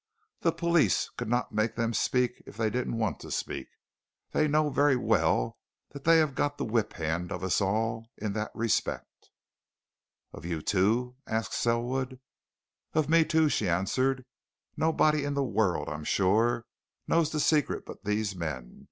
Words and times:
The 0.39 0.51
police 0.51 1.11
could 1.15 1.27
not 1.27 1.51
make 1.51 1.75
them 1.75 1.93
speak 1.93 2.41
if 2.47 2.57
they 2.57 2.71
didn't 2.71 2.97
want 2.97 3.19
to 3.19 3.29
speak. 3.29 3.67
They 4.31 4.47
know 4.47 4.71
very 4.71 4.95
well 4.95 5.59
that 5.91 6.05
they 6.05 6.17
have 6.17 6.33
got 6.33 6.57
the 6.57 6.65
whip 6.65 6.93
hand 6.93 7.31
of 7.31 7.43
all 7.61 7.97
of 7.99 8.05
us 8.05 8.09
in 8.25 8.33
that 8.33 8.49
respect!" 8.55 9.29
"Of 10.33 10.43
you, 10.43 10.63
too?" 10.63 11.17
asked 11.27 11.53
Selwood. 11.53 12.19
"Of 12.93 13.09
me, 13.09 13.23
too!" 13.23 13.47
she 13.47 13.69
answered. 13.69 14.25
"Nobody 14.75 15.23
in 15.23 15.35
the 15.35 15.43
world, 15.43 15.87
I'm 15.87 16.03
sure, 16.03 16.65
knows 17.07 17.31
the 17.31 17.39
secret 17.39 17.85
but 17.85 18.03
these 18.03 18.35
men. 18.35 18.79